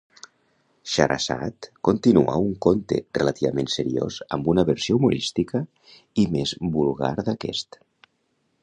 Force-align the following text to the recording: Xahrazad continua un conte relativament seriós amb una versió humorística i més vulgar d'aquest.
Xahrazad 0.93 1.67
continua 1.89 2.39
un 2.45 2.49
conte 2.67 2.99
relativament 3.19 3.69
seriós 3.75 4.19
amb 4.39 4.51
una 4.55 4.67
versió 4.71 4.99
humorística 5.01 5.63
i 6.25 6.27
més 6.39 6.57
vulgar 6.81 7.17
d'aquest. 7.31 7.81